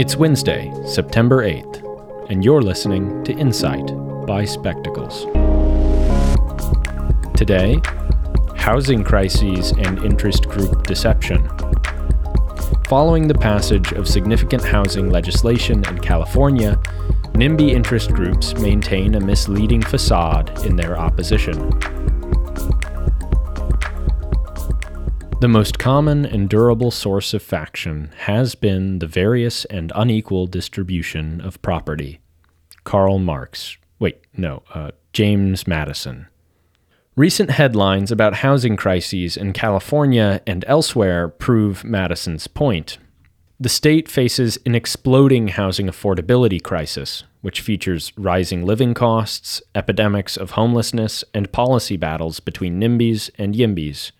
[0.00, 3.86] It's Wednesday, September 8th, and you're listening to Insight
[4.26, 5.26] by Spectacles.
[7.36, 7.78] Today,
[8.56, 11.46] housing crises and interest group deception.
[12.88, 16.80] Following the passage of significant housing legislation in California,
[17.34, 21.58] NIMBY interest groups maintain a misleading facade in their opposition.
[25.40, 31.40] The most common and durable source of faction has been the various and unequal distribution
[31.40, 32.20] of property.
[32.84, 33.78] Karl Marx.
[33.98, 36.26] Wait, no, uh, James Madison.
[37.16, 42.98] Recent headlines about housing crises in California and elsewhere prove Madison's point.
[43.58, 50.50] The state faces an exploding housing affordability crisis, which features rising living costs, epidemics of
[50.50, 54.12] homelessness, and policy battles between NIMBYs and YIMBYs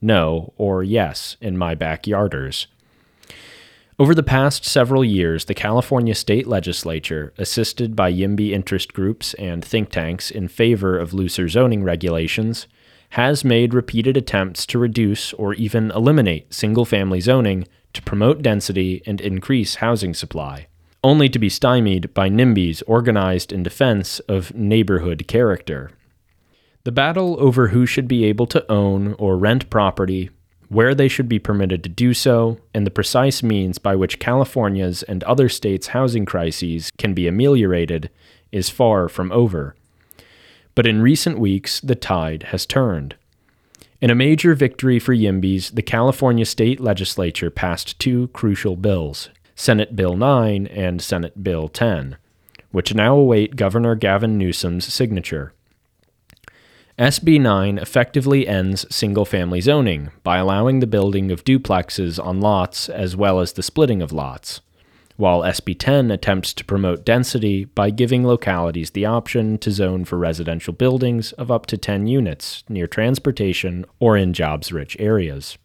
[0.00, 2.66] no, or yes in my backyarders.
[3.98, 9.64] Over the past several years, the California state legislature, assisted by YIMBY interest groups and
[9.64, 12.66] think tanks in favor of looser zoning regulations,
[13.10, 19.02] has made repeated attempts to reduce or even eliminate single family zoning to promote density
[19.06, 20.66] and increase housing supply,
[21.02, 25.90] only to be stymied by NIMBYs organized in defense of neighborhood character.
[26.86, 30.30] The battle over who should be able to own or rent property,
[30.68, 35.02] where they should be permitted to do so, and the precise means by which California's
[35.02, 38.08] and other states' housing crises can be ameliorated
[38.52, 39.74] is far from over.
[40.76, 43.16] But in recent weeks, the tide has turned.
[44.00, 49.96] In a major victory for YIMBYs, the California state legislature passed two crucial bills Senate
[49.96, 52.16] Bill 9 and Senate Bill 10,
[52.70, 55.52] which now await Governor Gavin Newsom's signature.
[56.98, 62.88] SB 9 effectively ends single family zoning by allowing the building of duplexes on lots
[62.88, 64.62] as well as the splitting of lots,
[65.16, 70.16] while SB 10 attempts to promote density by giving localities the option to zone for
[70.16, 75.58] residential buildings of up to 10 units near transportation or in jobs rich areas.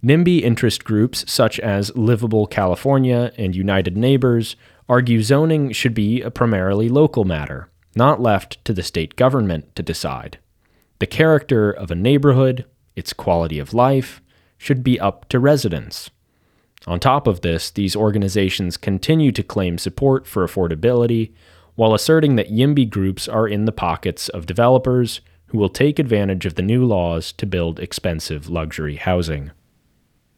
[0.00, 4.54] NIMBY interest groups such as Livable California and United Neighbors
[4.88, 9.82] argue zoning should be a primarily local matter not left to the state government to
[9.82, 10.38] decide.
[10.98, 12.64] The character of a neighborhood,
[12.96, 14.22] its quality of life,
[14.58, 16.10] should be up to residents.
[16.86, 21.32] On top of this, these organizations continue to claim support for affordability
[21.74, 26.46] while asserting that YIMBY groups are in the pockets of developers who will take advantage
[26.46, 29.50] of the new laws to build expensive luxury housing.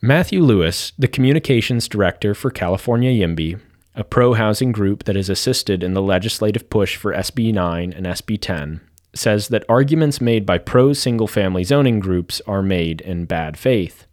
[0.00, 3.60] Matthew Lewis, the communications director for California YIMBY,
[3.94, 8.06] a pro housing group that has assisted in the legislative push for SB 9 and
[8.06, 8.80] SB 10,
[9.14, 14.06] says that arguments made by pro single family zoning groups are made in bad faith.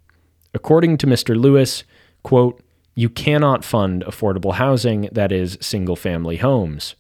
[0.54, 1.40] According to Mr.
[1.40, 1.84] Lewis,
[2.24, 2.62] quote,
[2.96, 6.96] you cannot fund affordable housing that is single family homes.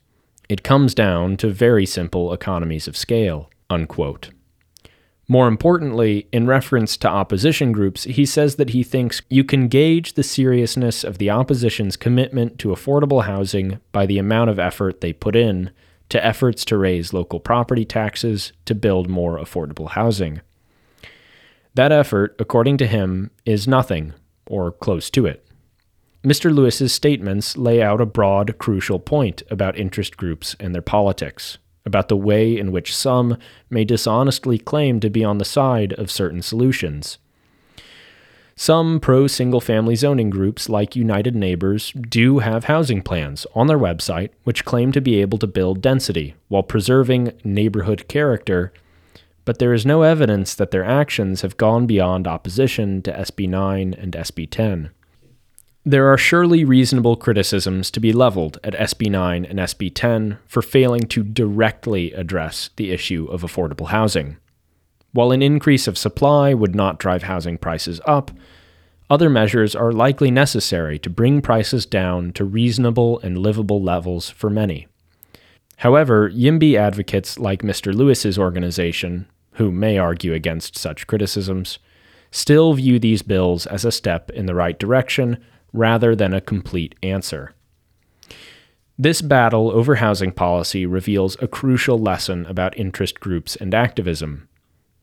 [0.47, 3.49] It comes down to very simple economies of scale.
[3.69, 4.31] Unquote.
[5.31, 10.13] More importantly, in reference to opposition groups, he says that he thinks you can gauge
[10.13, 15.13] the seriousness of the opposition's commitment to affordable housing by the amount of effort they
[15.13, 15.69] put in
[16.09, 20.41] to efforts to raise local property taxes to build more affordable housing.
[21.75, 24.15] That effort, according to him, is nothing,
[24.47, 25.45] or close to it.
[26.23, 26.51] Mr.
[26.51, 32.07] Lewis's statements lay out a broad, crucial point about interest groups and their politics about
[32.07, 33.35] the way in which some
[33.69, 37.17] may dishonestly claim to be on the side of certain solutions.
[38.55, 43.79] Some pro single family zoning groups, like United Neighbors, do have housing plans on their
[43.79, 48.73] website which claim to be able to build density while preserving neighborhood character,
[49.45, 53.93] but there is no evidence that their actions have gone beyond opposition to SB 9
[53.93, 54.91] and SB 10.
[55.85, 60.61] There are surely reasonable criticisms to be leveled at SB 9 and SB 10 for
[60.61, 64.35] failing to directly address the issue of affordable housing.
[65.13, 68.29] While an increase of supply would not drive housing prices up,
[69.09, 74.49] other measures are likely necessary to bring prices down to reasonable and livable levels for
[74.49, 74.87] many.
[75.77, 77.93] However, YIMBY advocates like Mr.
[77.95, 81.79] Lewis's organization, who may argue against such criticisms,
[82.31, 85.37] still view these bills as a step in the right direction
[85.73, 87.53] rather than a complete answer.
[88.97, 94.49] This battle over housing policy reveals a crucial lesson about interest groups and activism.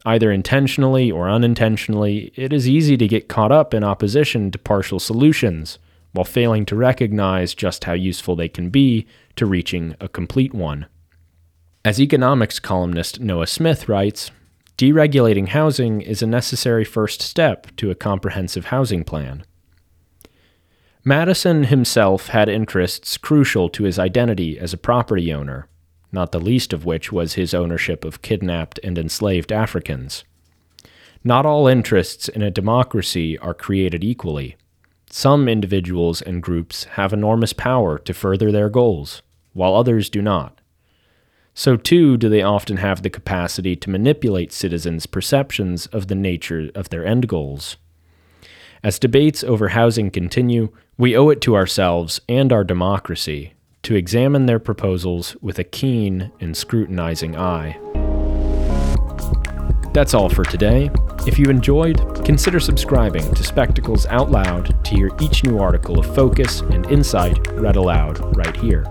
[0.04, 5.00] Either intentionally or unintentionally, it is easy to get caught up in opposition to partial
[5.00, 5.78] solutions
[6.12, 10.86] while failing to recognize just how useful they can be to reaching a complete one.
[11.84, 14.30] As economics columnist Noah Smith writes,
[14.76, 19.44] deregulating housing is a necessary first step to a comprehensive housing plan.
[21.08, 25.68] Madison himself had interests crucial to his identity as a property owner,
[26.10, 30.24] not the least of which was his ownership of kidnapped and enslaved Africans.
[31.22, 34.56] Not all interests in a democracy are created equally.
[35.08, 40.60] Some individuals and groups have enormous power to further their goals, while others do not.
[41.54, 46.68] So, too, do they often have the capacity to manipulate citizens' perceptions of the nature
[46.74, 47.76] of their end goals.
[48.82, 53.52] As debates over housing continue, we owe it to ourselves and our democracy
[53.82, 57.78] to examine their proposals with a keen and scrutinizing eye.
[59.92, 60.90] That's all for today.
[61.26, 66.14] If you enjoyed, consider subscribing to Spectacles Out Loud to hear each new article of
[66.14, 68.86] focus and insight read aloud right here.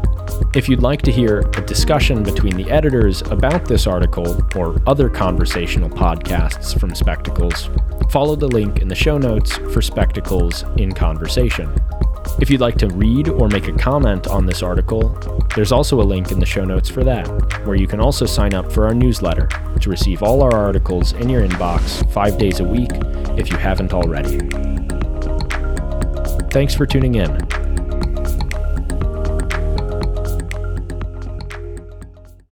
[0.54, 5.10] If you'd like to hear a discussion between the editors about this article or other
[5.10, 7.70] conversational podcasts from Spectacles,
[8.10, 11.74] follow the link in the show notes for Spectacles in Conversation.
[12.38, 15.18] If you'd like to read or make a comment on this article,
[15.56, 17.28] there's also a link in the show notes for that,
[17.66, 19.48] where you can also sign up for our newsletter
[19.80, 22.92] to receive all our articles in your inbox five days a week
[23.38, 24.38] if you haven't already.
[26.50, 27.65] Thanks for tuning in.